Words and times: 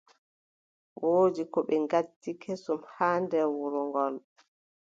Woodi 1.01 1.43
ko 1.51 1.59
ɓe 1.67 1.75
ngaddi 1.83 2.31
kesum 2.41 2.81
haa 2.95 3.17
nder 3.23 3.47
wuro 3.57 3.81
ngol. 3.89 4.15